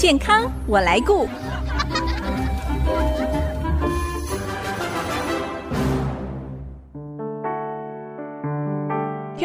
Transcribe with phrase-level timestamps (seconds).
[0.00, 1.28] 健康我来顾。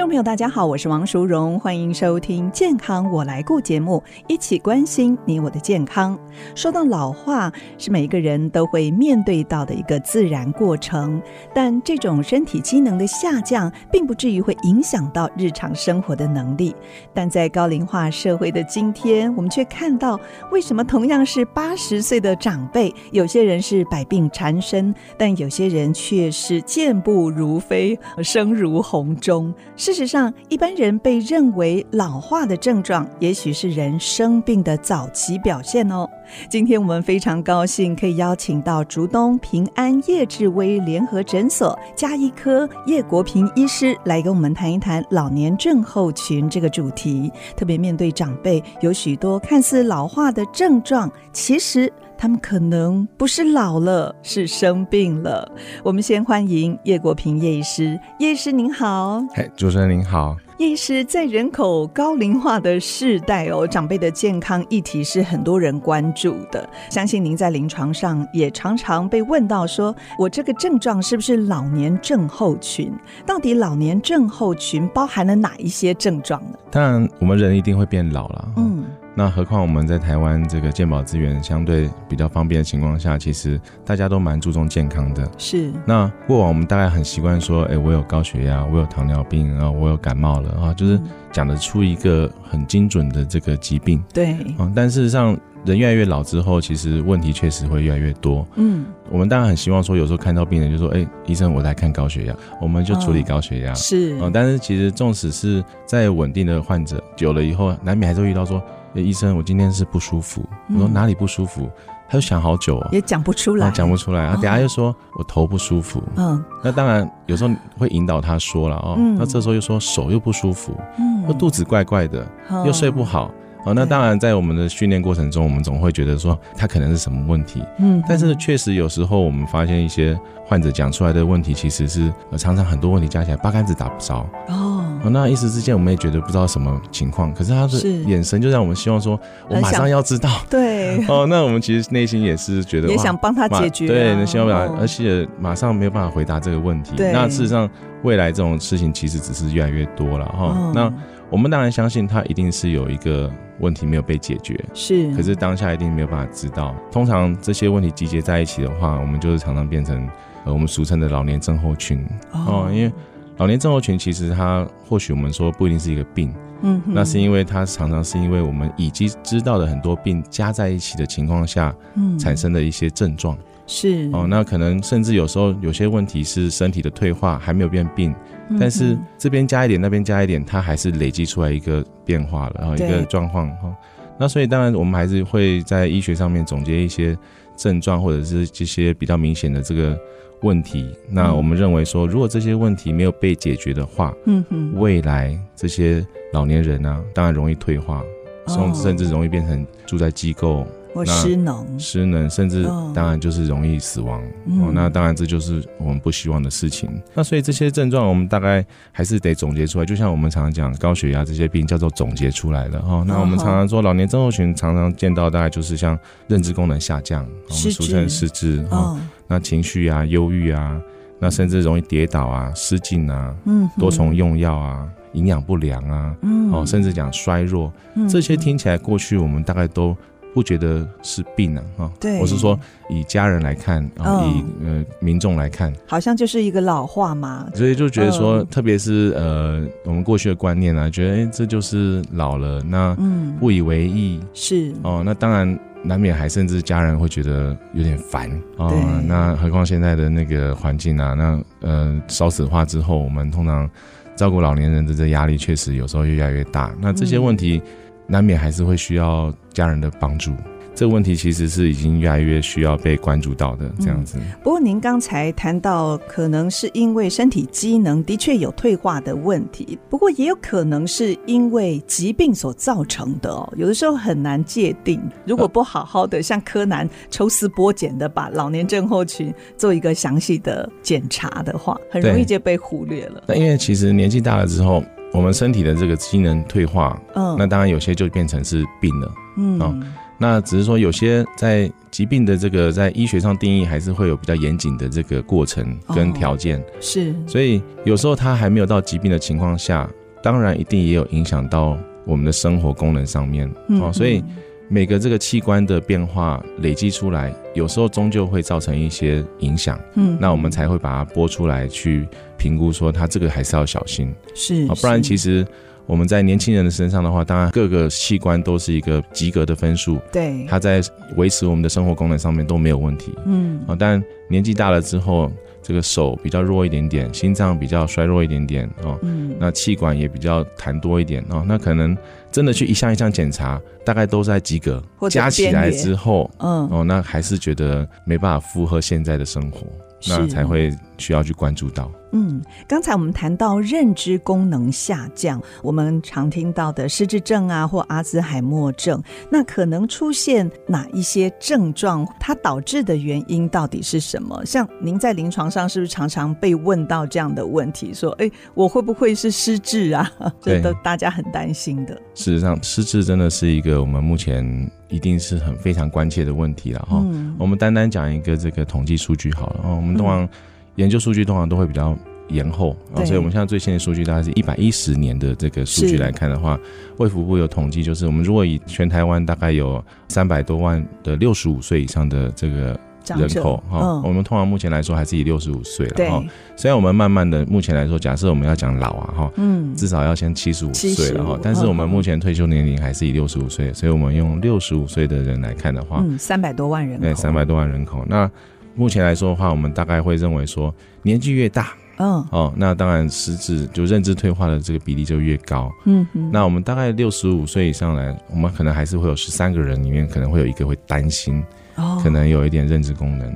[0.05, 6.15] 众朋友，大家好，我是王淑荣，欢迎收听《健康我来顾》节目，一起关心你我的健康。
[6.53, 11.19] 说到老化，是每个人都会面对到的一个自然过程，
[11.55, 16.75] 但这种身体机能的下降，并不至于会影响到日常生活的能力。
[17.11, 20.19] 但在高龄化社会的今天，我们却看到，
[20.51, 29.51] 为什么同样是八十岁的长辈，有些人是百病缠身，但有些人却是健步如飞，声如洪钟。
[29.75, 36.05] 是事实上，一般人被认为老化的症状，也许是人生病的早期表现哦。
[36.49, 47.31] 今天我们非常高兴可以邀请到竹东平安叶志威联合诊所加医科叶国平医师来跟我们谈一谈老年症候群这个主题。
[47.55, 55.51] 特别面对长辈有许多看似老化的症状，其实他们可能不是老了，是生病了。
[55.83, 59.21] 我们先欢迎叶国平叶医师，叶医师您好。
[59.33, 60.35] 嘿，主持人您好。
[60.57, 66.67] 叶医师，在人口高龄化的世代哦，长辈的健康议题是很多人关注的。
[66.89, 72.93] 相信您在临床上也常常被问到说，说我这个症状是不是老年症候群？
[73.25, 76.57] 到底老年症候群包含了哪一些症状呢？
[76.71, 78.53] 当然，我们人一定会变老了。
[78.55, 78.85] 嗯。
[79.17, 85.25] 那何况我们在台湾这个健保资源相对比较方便的情况下，其实大家都蛮注重健康的。
[85.37, 85.71] 是。
[85.85, 90.99] 那过往我们大概很习惯说，哎、欸，我有高血压，我有糖尿病，然后我有感冒了啊，就是
[91.31, 94.03] 讲得出一个很精准的这个疾病。
[94.13, 94.33] 对。
[94.57, 98.45] 啊，但事实上，人越来越老之后，其实问题确实会越来越多。
[98.55, 98.85] 嗯。
[99.09, 103.71] 我们当然很希望说，有时候看到病人就说，哎、欸，医生，我来看高血压，我们就处理高血压。
[103.71, 104.17] 哦、是。
[104.19, 108.61] 啊，但是其实纵使是在稳定的患者，久了以后，难免还是会遇到说。
[108.95, 110.43] 欸、医生，我今天是不舒服。
[110.69, 111.69] 我说哪里不舒服？
[112.07, 114.29] 他就想好久、哦，也讲不出来，讲不出来。
[114.29, 116.03] 他等下又说我头不舒服。
[116.15, 118.95] 嗯，那当然有时候会引导他说了哦。
[119.17, 122.25] 那这时候又说手又不舒服，嗯，又肚子怪怪的，
[122.63, 123.31] 又睡不好。
[123.65, 127.63] 哦，那当然在我们的训练过程中，我们总会觉得说他可能是什么问题。
[127.79, 134.27] 嗯，但是确实有时候我们发现一些患者讲出来的问题，其实是常常很多问题加起来八竿子打不着。
[134.49, 134.74] 哦。
[135.09, 140.29] 那一时之间，我们也觉得不知道什么情况，可是他的眼神就让我们希望说，我马上要知道。
[140.49, 146.93] 对 哦，那我们其实内心也是觉得也想帮他解决、啊，对，希望把，而且马上没有办法回答这个问题。
[146.95, 147.69] 对，那事实上
[148.03, 150.45] 未来这种事情其实只是越来越多了哈。
[150.47, 150.91] 哦、那
[151.29, 156.75] 我们当然相信他一定是有一个问题没有被解决，是，可是当下一定没有办法知道。
[156.91, 160.07] 通常这些问题集结在一起的话，我们就是常常变成
[160.45, 162.91] 呃我们俗称的老年症候群哦，因为。
[163.37, 173.37] 老年症候群其实它或许我们说不一定是一个病，嗯，那是因为它常常是因为我们已经知道的很多病加在一起的情况下，嗯，产生的一些症状。
[173.67, 174.09] 是。
[174.13, 178.15] 哦，那可能甚至有时候有些问题是身体的退化还没有变病，
[178.49, 183.75] 嗯、但是这边加一点那边加一点，它还是累积出来一个变化了，然后一个状况哈。
[184.17, 187.17] 那所以当然我们还是会在医学上面总结一些
[187.57, 189.97] 症状或者是这些比较明显的这个。
[190.41, 198.03] 问题，那我们认为说，如果这些问题没有被解决的话，嗯哼，未来这些老年人呢、啊，当然容易退化，
[198.47, 202.63] 甚甚至容易变成住在机构，或失能，失能，甚至
[202.93, 204.23] 当然就是容易死亡。
[204.61, 206.89] 哦，那当然这就是我们不希望的事情。
[207.13, 209.85] 那所以这些症状，我们大概还是得总结出来。
[209.85, 213.03] 就像我们常常讲高血压这些病，叫做总结出来的哈。
[213.05, 218.97] 那我们常常说老年症候群，常常见到大概就是像认知功能下降，我们俗称失智哈。
[219.27, 220.79] 那情绪啊，忧郁啊，
[221.19, 229.97] 那甚至容易跌倒啊，失禁啊，嗯，多重用药啊，营养不良啊，嗯，哦，甚至讲衰弱，嗯，这些听起来过去我们大概都
[230.35, 232.59] 不觉得是病啊，哈，对，我是说
[232.89, 243.33] 以家人来看，啊，以呃民众来看，好像就是一个老化嘛，所以就觉得说，特别是呃我们过去的观念啊，觉得哎这就是老了，那嗯。
[243.39, 244.19] 不以为意。
[244.33, 244.73] 是。
[244.83, 245.57] 哦，那当然。
[245.87, 248.27] 难免还甚至家人会觉得有点烦
[248.57, 249.03] 啊、呃。
[249.05, 253.69] 那何况现在的那个环境啊，那呃少子化之后，我们通常
[254.15, 256.73] 照顾老年人的这压力确实有时候越来越大。
[256.81, 257.61] 那这些问题
[258.07, 260.31] 难免还是会需要家人的帮助。
[260.77, 264.17] 这个问题其实是已经越来越需要被关注到的这样子。
[264.17, 273.49] 嗯、不过您刚才谈到，可能是因为身体机能的确有退化的问题，不过也有可能是因为疾病所造成的哦。
[273.55, 283.23] 有的时候很难界定，如果不好好的像柯南抽丝剥茧的把老年症候群做一个详细的检查的话，很容易就被忽略了。
[283.27, 284.83] 那因为其实年纪大了之后。
[285.15, 289.73] 我们身体的这个机能退化，嗯，那当然有些就变成是病了，嗯，哦，
[290.17, 299.89] 那只是说有些在疾病的这个在医学上定义还是会有比较严谨的这个过程跟条件，哦，是，所以有时候它还没有到疾病的情况下，
[300.21, 303.49] 当然一定也有影响到我们的生活功能上面，
[303.81, 304.23] 哦，所以。
[304.67, 309.79] 每个这个器官的变化累积出来，有时候终究会造成一些影响。
[309.95, 312.07] 嗯，那我们才会把它拨出来去
[312.37, 314.13] 评估，说它这个还是要小心。
[314.33, 315.45] 是，不然其实
[315.85, 319.99] 我们在年轻人的身上的话，当然各个器官都是一个及格的分数。
[320.11, 320.81] 对，它在
[321.15, 323.13] 维持我们的生活功能上面都没有问题。
[323.25, 325.31] 嗯，啊，但年纪大了之后。
[325.67, 331.97] 这个手比较弱一点点，心脏比较衰弱一点点哦，嗯，那气管也比较痰多一点哦，那可能
[332.31, 334.79] 真的去一项一项检查，大概都在及格，
[335.09, 339.65] 加起来之后，嗯，哦，那还是觉得没办法负荷现在的生活，
[340.07, 341.91] 那才会需要去关注到。
[342.17, 352.07] 嗯，刚才我们谈到认知功能下降，我们常听到的失智症啊，或阿兹海默症，那可能出现哪一些症状？
[352.17, 354.45] 它导致的原因到底是什么？
[354.45, 357.93] 像您在临床上是不是常常被问到这样的问题？
[357.93, 360.09] 说，哎，我会不会是失智啊？
[360.39, 361.95] 这都大家很担心的。
[362.13, 364.41] 事实上，失智真的是一个我们目前
[364.89, 367.01] 一定是很非常关切的问题了哈。
[367.11, 370.27] 嗯、我们单单讲一个这个统计数据好了，我们通常。
[370.75, 371.97] 研究数据通常都会比较
[372.27, 376.59] 延后啊，所以我们现在最新的数据大概是一百一十年的这个数据来看的话，
[376.97, 386.23] 卫福部有统计，就是我们如果以全台湾大概有三百多万的六十五岁以上的这个人口哈，嗯、我们通常目前来说还是以六十五岁了哈。
[386.55, 398.03] 虽然我们慢慢的目前来说，假设我们要讲老啊哈，嗯，至少要先七十五岁了哈，但是我们目前退休年龄还是以六十五岁，所以我们用六十五岁的人来看的话，嗯，三百多万人口，对，三百多万人口。
[398.07, 398.29] 那。
[398.77, 411.41] 目前来说的话，我们大概会认为说，年纪越大，嗯，哦，那当然实质就认知退化的这个比例就越高，嗯哼，那我们大概六十五岁以上来，我们可能还是会有十三个人里面可能会有一个会担心，
[411.75, 413.35] 哦，可能有一点认知功能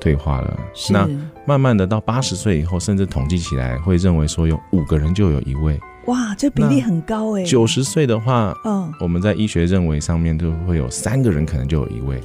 [0.00, 0.58] 退化了。
[0.90, 1.08] 那
[1.44, 7.44] 慢慢的到八十岁以后，甚至统计起来会认为说有五个人就有一位，哇，这比例很高哎。
[7.44, 12.20] 九十岁的话，嗯，我们在医学认为上面都会有三个人可能就有一位。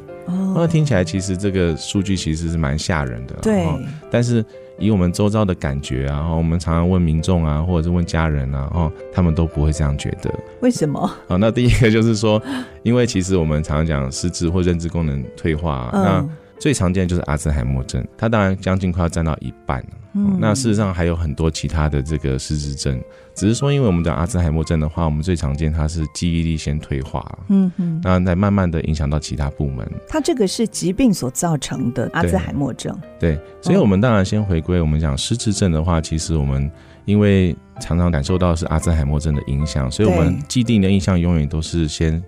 [0.57, 3.67] 那听起来其实这个数据其实是蛮吓人的，对。
[4.09, 4.44] 但是
[4.77, 10.33] 以我们周遭的感觉啊，我们常常问民众啊，或者是问家人啊，哦，他们都不会这样觉得。
[10.62, 11.00] 为什么？
[11.27, 12.42] 好，那第一个就是说，
[12.83, 16.27] 因为其实我们常常讲失智或认知功能退化，那
[16.60, 19.84] 最常见就是阿兹海默症，它当然将近快要占到一半。
[20.18, 22.98] 嗯，那事实上还有很多其他的这个失智症，
[23.36, 29.86] 只是说，因为我们的阿兹海默症的话，我们最常见它是记忆力先退化，嗯嗯，那再慢慢的影响到其他部门。
[30.07, 32.98] 它这个是疾病所造成的阿兹海默症。
[33.19, 36.72] 对，对，所以我们当然先回归我们讲失智症的话，其实我们
[37.04, 42.24] 因为常常感受到是阿兹海默症的影响，所以我们既定的印象永远都是先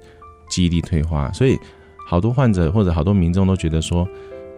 [0.49, 1.57] 记忆力退化，所以
[2.07, 4.07] 好多患者或者好多民众都觉得说，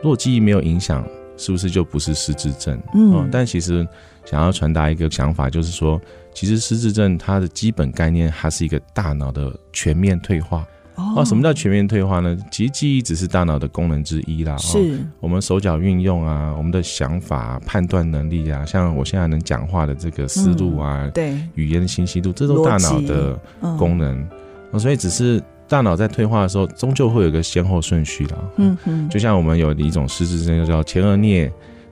[0.03, 1.03] 若记忆没有影响。
[1.41, 2.77] 是不是就不是失智症？
[2.93, 3.87] 嗯、哦，但其实
[4.25, 5.97] 想要传达一个想法，就是说，
[6.33, 10.67] 其实失智症它的基本概念，它是一个大脑的全面退化。
[10.95, 12.37] 哦，什么叫全面退化呢？
[12.51, 14.57] 其实记忆只是大脑的功能之一啦。
[14.57, 23.39] 是、哦，我们手脚运用啊，我们的想法、判断能力啊，像我现在能讲话的这个思路啊，嗯、对，语言的清晰度，这都大脑的
[23.77, 24.27] 功能。
[24.73, 25.41] 嗯、所以只是。
[25.69, 28.35] 大脑在退化的时候，终究会有一个先后顺序的。
[28.57, 31.45] 嗯嗯，就像我们有一种失智症，叫前额叶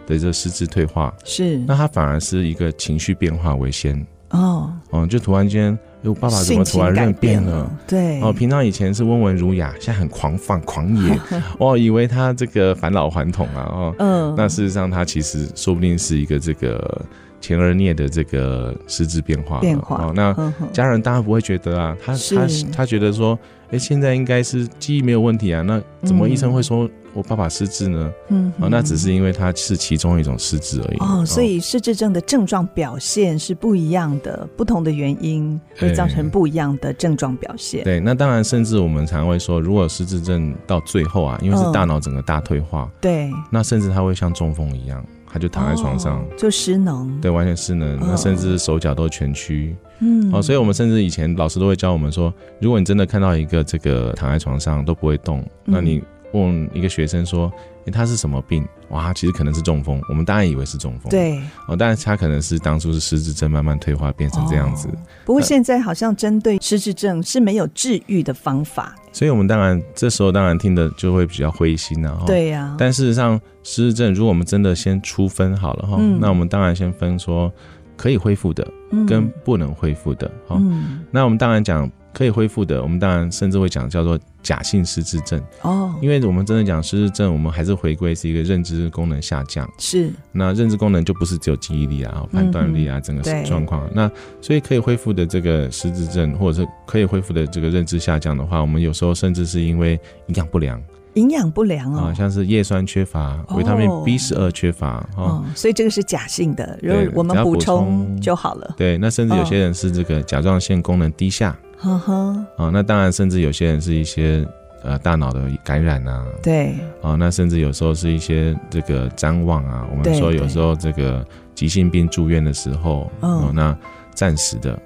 [0.08, 4.06] 的这个失智退化，是，那它反而是一个情绪变化为先。
[4.32, 5.72] 哦，嗯，就突然间，
[6.04, 7.72] 哎，我爸爸怎么突然变，变了？
[7.88, 11.18] 对，哦，平常以前是温文儒雅，现在很狂放狂野，
[11.60, 17.01] 哦，以为他这个返老还童啊，哦，嗯，那事实上他其实说不定是一个这个。
[17.48, 28.12] 前额颞的这个失智变化，变化哦，那家人当然不会觉得啊，他是他他觉得说，哎、欸，现在应该是记忆没有问题啊，那怎么医生会说我爸爸失智呢？
[28.27, 30.98] 嗯，哦，那只是因为他是其中一种失智而已。
[31.00, 37.82] 哦，所以失智症的症状表现是不一样的，不同的原因会造成不一样的症状表现。
[37.86, 45.01] 对，那当然，甚至我们常会说，如果失智症到最后啊，因为是大脑整个大退化，对，那甚至他会像中风一样。
[45.31, 56.01] 他就躺在床上，哦、就失能，对，完全失能，那甚至手脚都蜷曲，嗯，哦，所以我们甚至以前老师都会教我们说，如果你真的看到一个这个躺在床上都不会动，嗯、那你
[56.44, 57.51] 问一个学生说，
[57.86, 58.67] 欸、他是什么病？
[58.89, 64.88] 哇，其实可能是中风，我们当然以为是中风，对，哦，但是他可能是当初是失智症慢慢退化变成这样子。
[64.88, 68.96] 哦、不过现在好像针对失智症是没有治愈的方法。
[69.12, 72.25] 所以，我们当然这时候当然听的就会比较灰心了哈。
[72.25, 72.75] 对呀。
[72.77, 77.51] 但事实上，失智症如果我们真的先出分好了哈，嗯、那我们当然先分说
[77.98, 78.66] 可以恢复的
[79.08, 80.32] 跟不能恢复的。
[80.48, 89.70] 好、嗯，那我们当然讲可以恢复的，我们当然甚至会讲叫做假性失智症哦，因为我们真的讲失智症，我们还是回归是一个认知功能下降。
[89.77, 93.88] 是，那认知功能就不是只有记忆力啊、判断力啊，整个状况。
[93.94, 94.10] 那
[94.42, 100.82] 所以可以恢复的这个失智症，或者是可以恢复的这个认知下降的话，我们有时候甚至是因为营养不良。
[101.18, 108.76] 营养不良哦，像是叶酸缺乏、维他命 B 十二缺乏哦，所以这个是假性的，如果我们补充就好了。
[108.78, 112.14] 对，那甚至有些人是这个甲状腺功能低下，呵呵，
[112.56, 114.48] 啊，那当然，甚至有些人是一些
[114.84, 123.76] 呃大脑的感染啊，对，啊，那甚至有时候是一些这个譫妄啊，我们说有时候这个急性病住院的时候，哦，那
[124.14, 124.80] 暂时的，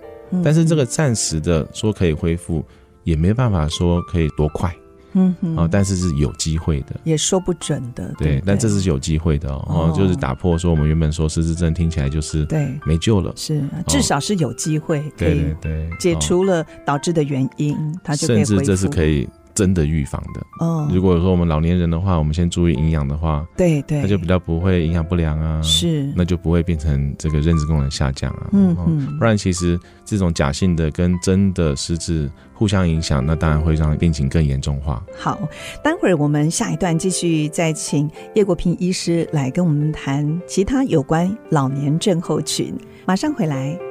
[0.43, 2.63] 但是这个暂时的说可以恢复，
[3.03, 4.73] 也没办法说可以多快。
[5.13, 12.67] 嗯哼，哦，但是是有机会的，也说不准的，对，对，对，但这是有机会的哦，哦，就是打破说我们原本说失智症听起来就是对。
[12.85, 19.27] 没救了，是至少是有机会，对对对，解除了导致的原因，它就可以甚至这是可以。
[19.61, 20.41] 真的预防的。
[20.57, 35.03] 哦，如果说我们老年人的话，我们先注意营养的话，对对，那就比较不会营养不良啊，是，那就不会变成这个认知功能下降啊，嗯嗯，不然其实这种假性的跟真的失智互相影响，那当然会让病情更严重化。
[35.15, 35.39] 好，
[35.83, 42.73] 待会儿我们下一段继续再请叶国平医师来跟我们谈其他有关老年症候群，
[43.05, 43.90] 马上回来。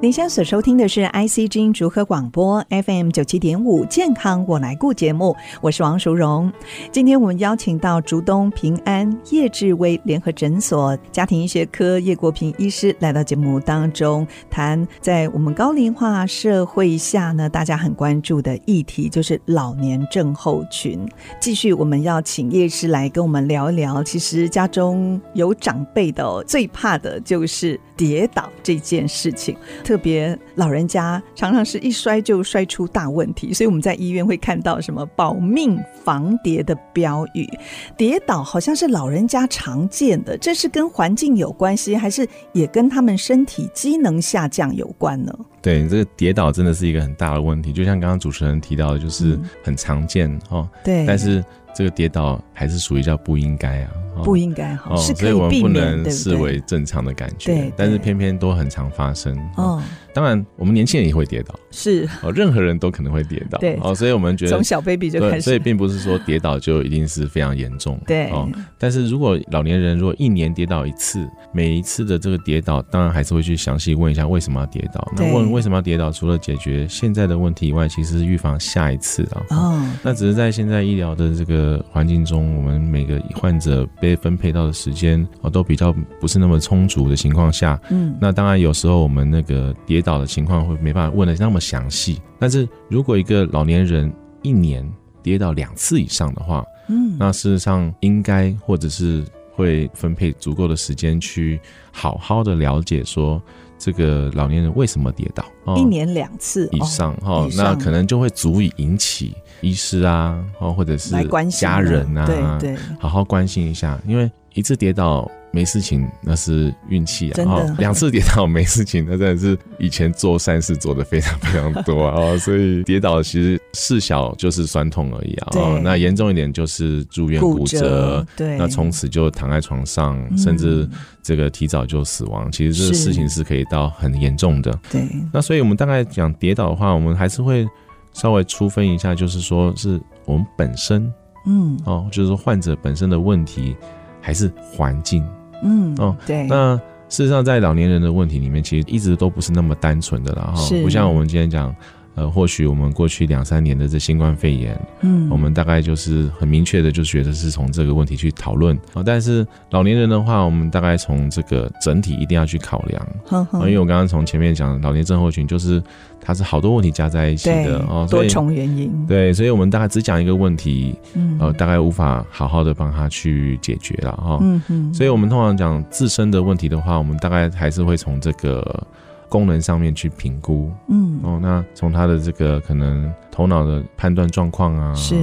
[0.00, 6.52] 您现在所收听的是 IC 之音竹科广播 FM 九七点五健康我来顾节目，我是王淑荣。
[6.92, 21.04] 今天我们邀请到竹东平安叶志威联合诊所家庭医学科叶国平医师来到节目当中，谈在我们高龄化社会下呢，大家很关注的议题就是老年症候群。
[21.40, 29.56] 继续，我们要请叶师来跟我们聊一聊，其实家中有长辈的，最怕的就是跌倒这件事情。
[29.88, 37.48] 特别老人家常常是一摔就摔出大问题，所以我们在医院会看到什么“保命防跌”的标语。
[37.96, 45.32] 跌倒好像是老人家常见的，这是跟环境有关系，还是也跟他们身体机能下降有关呢？
[45.62, 50.68] 对，这个跌倒真的是一个很大的问题，就像刚刚主持人提到的，就是很常见、嗯、哦。
[50.84, 51.42] 对，但是
[51.74, 53.90] 这个跌倒还是属于叫不应该啊。
[54.22, 59.36] 不应该哈，是可以避免，所以我们不能视为正常的感觉，对，但是偏偏都很常发生。
[59.56, 59.82] 哦，
[60.14, 62.08] 当然，我们年轻人也会跌倒，是。
[62.22, 63.78] 哦，任何人都可能会跌倒，对。
[63.82, 68.30] 哦，所以我们觉得从小 baby 就开始，所以并不是说跌倒就一定是非常严重，对。
[68.30, 68.48] 哦。
[68.78, 75.06] 但是如果老年人如果一年跌倒一次，每一次的这个跌倒，当然还是会去详细问一下为什么要跌倒。
[75.16, 79.42] 那问为什么要跌倒，除了解决现在的问题以外，其实是预防下一次啊。
[79.50, 92.20] 哦，那只是在现在医疗的这个环境中，我们每个患者被分配到的时间哦，都比较不是那么充足的情况下，嗯，那当然有时候我们那个跌倒的情况会没办法问的那么详细。
[92.38, 94.12] 但是如果一个老年人
[94.42, 94.88] 一年
[95.22, 101.60] 跌倒两次以上的话，嗯，那事实上应该或者是会分配足够的时间去
[101.90, 103.42] 好好的了解说
[103.78, 111.14] 这个老年人为什么跌倒，哦，一年两次以上哈，哦，那可能就会足以引起医师啊，或者是
[111.48, 130.88] 家人啊，对对，好好关心一下，因为一次跌倒没事情那是运气啊，然后两次跌倒没事情，那真的是以前做善事做的非常非常多啊，哦，所以跌倒其实事小就是酸痛而已啊，哦，那严重一点就是住院骨折，对，那从此就躺在床上，甚至
[131.22, 137.66] 这个提早就死亡，其实这个事情是可以到很严重的，对，那所以我们大概讲跌倒的话，我们还是会。
[138.14, 141.12] 稍微粗分一下，就是说，是我们本身，
[141.46, 143.76] 嗯，哦，就是说患者本身的问题，
[144.20, 145.24] 还是环境，
[145.62, 146.44] 嗯，哦，对。
[146.48, 146.74] 那
[147.08, 151.72] 事实上，在老年人的问题里面，其实一直都不是那么单纯的啦，哈，不像我们今天讲，
[152.18, 159.02] 呃，或许我们过去两三年的这新冠肺炎，嗯，我们大概就是很明确的就觉得是从这个问题去讨论啊。
[159.06, 165.80] 但是老年人的话，我们大概从这个整体一定要去考量，呵呵因为我刚刚从前面讲老年症候群，就是
[166.20, 168.92] 它是好多问题加在一起的哦，多重原因。
[169.06, 174.38] 对，所以我们大概只讲一个问题，嗯，呃，大概无法好好的帮他去解决了哈。
[174.40, 178.86] 嗯嗯，所以我们通常讲自身的问题的话，我们大概还是会从这个。
[179.28, 185.14] 功能上面去评估，嗯，哦，那从他的这个可能头脑的判断状况啊，是，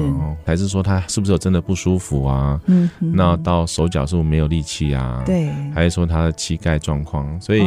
[0.45, 2.59] 还是说他是不是有真的不舒服啊？
[2.67, 5.23] 嗯，嗯，那到手脚是不是没有力气啊？
[5.25, 7.39] 对，还是说他的膝盖状况？
[7.41, 7.63] 所以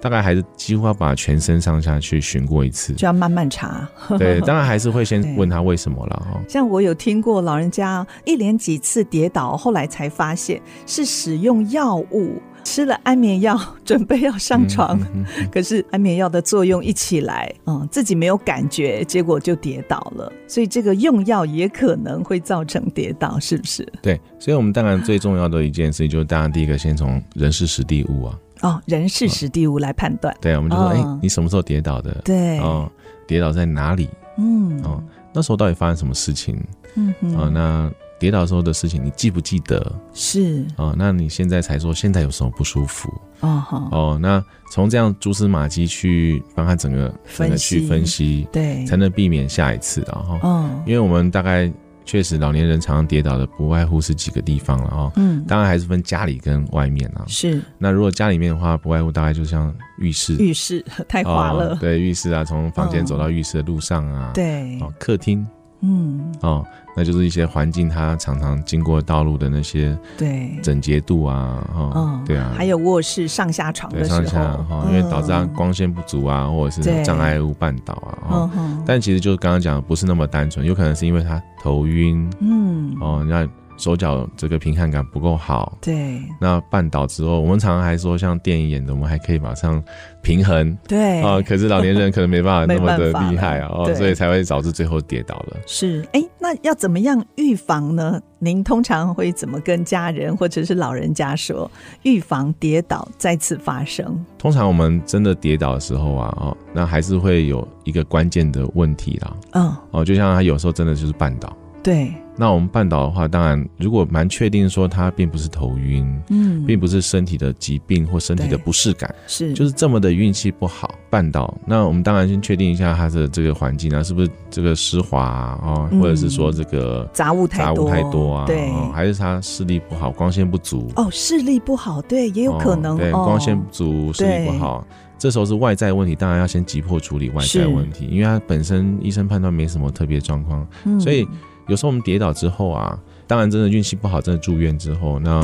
[0.00, 3.88] 大概还是几乎要把全身上下去巡过一次，就要慢慢查。
[4.18, 6.40] 对， 当然还是会先问他为什么了哈。
[6.48, 12.42] 像我有听过老人家一连几次跌倒，后来才发现是使用药物。
[12.76, 20.30] 吃了安眠药， 准备要上床，嗯嗯嗯、可是安眠药的作用一起来，嗯，自己没有感觉，结果就跌倒了。
[20.46, 23.90] 所以这个用药也可能会造成跌倒，是不是？
[24.02, 30.36] 对，所以我们当然最重要的一件事情就是，当然第一个先从人事实地物啊，哦，人事实地物来判断、哦。
[30.42, 32.12] 对，我们就说，哎、哦欸，你什么时候跌倒的？
[32.26, 32.92] 对，哦，
[33.26, 34.10] 跌倒在哪里？
[34.36, 35.02] 嗯，哦，
[35.32, 36.62] 那时候到底发生什么事情？
[36.96, 37.90] 嗯嗯，哦，那。
[38.18, 39.92] 跌倒时候的事情，你记不记得？
[40.14, 43.12] 是哦，那你现在才说现在有什么不舒服？
[43.40, 44.42] 哦好哦，那
[44.72, 50.38] 从这样蛛丝马迹去帮他整个整个去分析，对，才能避免下一次的哈。
[50.42, 51.70] 哦，因为我们大概
[52.06, 55.12] 确实老年人常常跌倒的，不外乎是几个地方了哈。
[55.16, 57.24] 嗯，当然还是分家里跟外面啊。
[57.26, 61.74] 是，那如果家里面的话，不外乎大概就像浴室，浴室太滑了。
[61.74, 65.46] 哦、对，浴室啊，从房间走到浴室的路上啊，对，哦，客厅。
[65.80, 66.20] 嗯。
[66.42, 66.64] 哦，
[66.96, 70.58] 那就是一些环境，它常常经过道路的那些对。
[70.62, 78.50] 整洁度啊，哈、哦，对啊，还有卧室上下床的上下哈、哦，因为导致它光线不足啊，或者是障碍物绊倒啊，哦，
[78.86, 83.48] 但其实就是刚刚讲的不是那么单纯，有可能是因为他头晕，嗯，哦，那。
[83.76, 86.20] 手脚这个平衡感不够好，对。
[86.40, 89.82] 那绊倒之后，我们常常还说像电影演的，我们还可以马上
[90.22, 91.42] 平衡，对啊、呃。
[91.42, 95.56] 可是老年人可能没办法 那么的厉害啊，哦，所以才会导致最后跌倒了。
[95.66, 98.20] 是，哎，那要怎么样预防呢？
[98.38, 101.70] 您通常会怎么跟家人或者是老人家说，
[102.02, 104.22] 预防跌倒再次发生？
[104.36, 109.36] 通常我们真的跌倒的时候啊，哦，那还是会有一个关键的问题啦。
[109.52, 111.56] 嗯，哦，就像他有时候真的就是绊倒。
[111.86, 121.56] 对，那我们绊倒的话，当然如果蛮确定说他并不是头晕，嗯，并不是身体的疾病或身体的不适感，是就是这么的运气不好绊倒。
[121.64, 130.90] 那我们当然先确定一下他的这个环境啊，是不是这个湿滑啊，哦，或者是说这个杂物太多，杂物太多啊，对，还是他视力不好，光线不足。
[130.96, 134.84] 哦，视力不好，对，也有可能，哦、对，光线不足，视力不好。
[135.16, 141.24] 这时候是外在问题，当然要先急迫处理外在问题，因为他本身医生判断没什么特别状况，嗯、所以。
[141.68, 145.42] 有时候我们跌倒之后啊，当然真的运气不好，真的住院之后，那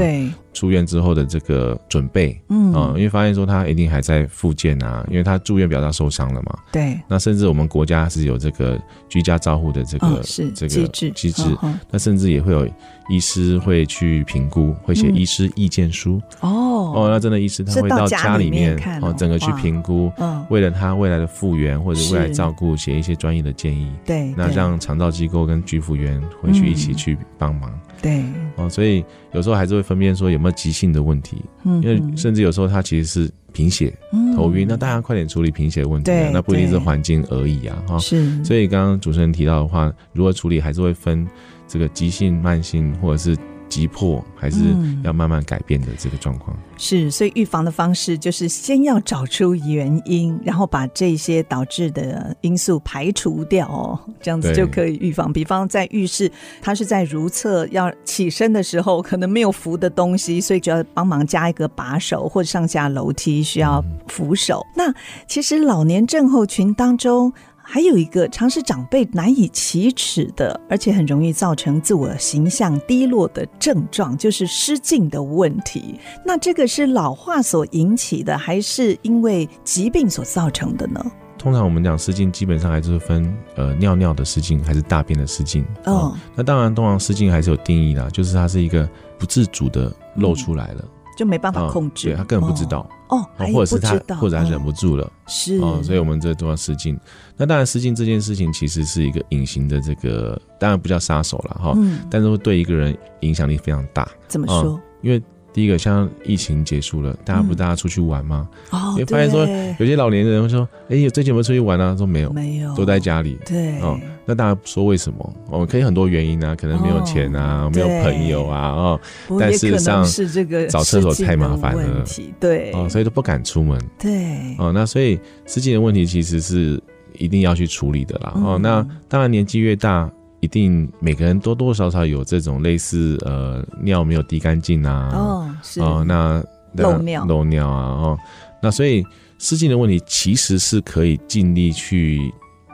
[0.53, 2.73] 出院之后的这个准备，嗯。
[2.73, 6.99] 啊，因为发现说他一定还在复健啊，因为他住院表示受伤了嘛，对。
[7.09, 11.11] 那甚至我们国家是有这个居家照护的这个、哦、是这个机制。
[11.11, 12.69] 机制，哦、那甚至也会有
[13.09, 16.21] 医师会去评估，会写医师意见书。
[16.41, 23.91] 哦、嗯、哦，那真的医师他会到家里面哦，哦，整个去评估，嗯，为了他未来的复原或者未来照顾，写一些专业的建议。
[24.05, 27.73] 对，那让长照机构跟居服员回去一起去帮忙。
[28.03, 31.38] 嗯、对，哦，所以有时候还是会分辨说有没有急性的问题。
[31.65, 37.99] 嗯，因为甚至有时候他其实是贫血、嗯、头晕，那大家快点处理贫血问题、那不一定是环境而已啊，哈。
[37.99, 41.27] 是，所以刚刚主持人提到的话，如何处理还是会分
[41.67, 43.37] 这个急性、慢性或者是。
[43.73, 44.59] 急迫还是
[45.03, 55.33] 要慢慢改变的这个状况、嗯、是，所以预防的方式就是先要找出原因，然后把这些导致的因素排除掉哦，这样子就可以预防。
[55.33, 56.31] 比方在浴室，
[56.61, 64.63] 他是在如厕要起身的时候，可能没有扶的东西，所以就要帮忙加一个把手，或者上下楼梯需要扶手。
[64.77, 64.95] 嗯、那
[65.27, 67.33] 其实老年症候群当中。
[67.62, 75.98] 还有一个常是长辈难以启齿的，而且很容易造成自我形象低落的症状，就是失禁的问题。
[76.25, 81.01] 那这个是老化所引起的，还是因为疾病所造成的呢？
[81.38, 85.64] 通常我们讲失禁，基本上还是分呃尿尿的失禁还是大便的失禁。
[85.85, 90.85] 哦，哦，那当然，通常失禁还是有定义的，就是它是一个不自主的漏出来了。
[90.85, 96.99] 嗯就没办法控制，他根本不知道哦，或者是他，或者他忍不住了，是哦，所以我们这都要失禁。
[97.37, 104.09] 那当然，失禁这件事情其实是一个隐形的这个，当然不叫杀手了哈，嗯，但是会对一个人影响力非常大。
[104.27, 104.73] 怎么说？
[104.73, 108.49] 哦、因为第一个，像疫情结束了，大家不大家出去玩吗？
[108.71, 109.47] 哦，你发现说
[109.79, 113.38] 有些老年人会说：“哎，有最近有没有出去玩啊？”说没有，没有，都在家里。
[113.45, 115.35] 对，哦，那大家说为什么？
[115.51, 119.01] 哦，可以很多原因啊，可能没有钱啊，没有朋友啊，哦，
[119.38, 122.05] 但事实上是这个找厕所太麻烦了，
[122.41, 123.79] 对，哦，所以都不敢出门。
[123.99, 126.83] 对，哦，那所以实际的问题其实是
[127.19, 128.33] 一定要去处理的啦。
[128.37, 130.11] 哦，那当然年纪越大。
[130.43, 135.81] 一定每个人多多少少有这种类似呃尿没有滴干净啊，哦是。
[135.81, 137.25] 哦那漏尿。
[137.25, 138.19] 漏尿啊哦，
[138.61, 139.05] 那所以
[139.39, 142.19] 失禁的问题其实是可以尽力去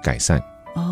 [0.03, 0.43] 改善。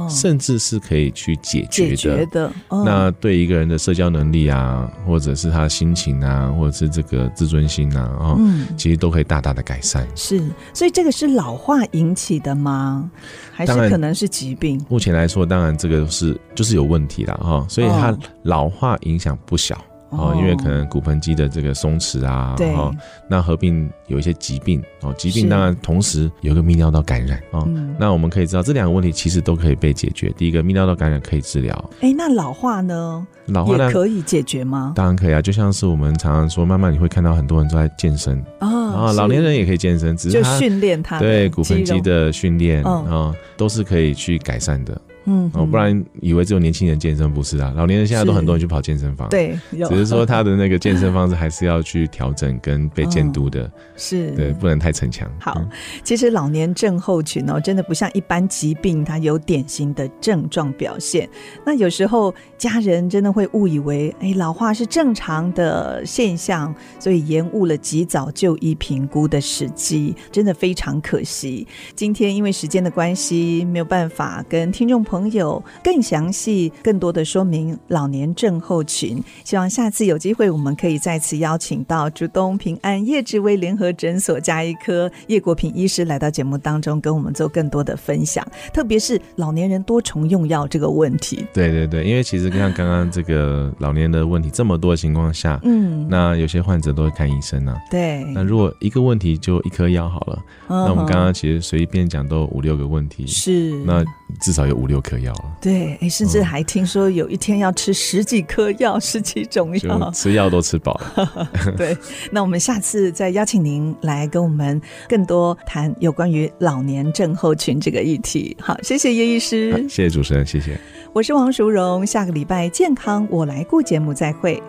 [0.08, 1.96] 甚至是可以去解决的。
[1.96, 2.52] 解决的。
[2.68, 10.06] 哦、那对一个人的社交能力啊，或者是他的心情啊，或者是这个自尊心啊，哦，嗯，其实都可以大大的改善。
[10.14, 13.10] 是，所以这个是老化引起的吗？
[13.52, 14.84] 还是可能是疾病？
[14.88, 19.74] 目前来说，当然这个是就是有问题了哈，所以它老化影响不小。
[19.76, 19.95] 哦，
[20.36, 22.94] 因为可能骨盆肌的这个松弛啊，对，哦，
[23.28, 30.32] 那合并有一些疾病哦，疾病当然同时有一个泌尿道感染哦，嗯，那我们可以知道这两个问题其实都可以被解决。
[30.36, 33.26] 第一个泌尿道感染可以治疗，哎，那老化呢？
[33.46, 34.92] 老化也可以解决吗？
[34.96, 38.42] 当然可以啊，就像是我们常常说，慢慢你会看到很多人都在健身。
[38.60, 45.00] 哦，老年人也可以健身，只是就训练他对骨盆肌的训练啊，都是可以去改善的。
[45.26, 49.58] 嗯，哦，不然以为只有年轻人健身，不是啊，老年人现在都很多人去跑健身房，对，
[49.88, 55.28] 只是说 他的那个健身方式还是要去调整跟被监督的，是对，不能太逞强。
[55.40, 55.60] 好，
[56.04, 61.28] 其实老年症候群哦，真的不像一般疾病，它有典型的症状表现。
[61.64, 71.66] 那有时候家人真的会误以为，哎，老化是正常的现象，所以延误了及早就医评估的时机，真的非常可惜。
[71.96, 88.46] 今天因为时间的关系，没有办法跟听众朋友朋友更详细、更多的说明老年症候群，希望下次有机会，我们可以再次邀请到竹东平安叶志威联合诊所加医科叶国平医师来到节目当中，跟我们做更多的分享。
[88.74, 91.46] 特别是老年人多重用药这个问题。
[91.54, 97.74] 对对对，因为其实像刚刚这个老年的问题这么多的情况下，嗯，那有些患者都会看医生啊。
[97.90, 98.22] 对。
[98.34, 104.04] 那如果一个问题就一颗药好了，嗯、那我们刚刚其实随便讲都有五六个问题，是那
[104.42, 104.96] 至少有五六。
[105.08, 111.48] 颗药了，对，哎，甚至还听说有一天要吃十几颗药， 十几种药，吃药都吃饱了。
[111.78, 111.96] 对，
[112.32, 118.56] 那我们下次再邀请您来跟我们更多谈有关于老年症候群这个议题。
[118.60, 120.76] 好，谢谢叶医师，谢谢主持人，谢谢。
[121.12, 124.60] 我是王淑荣，下个礼拜健康我来顾节目再会。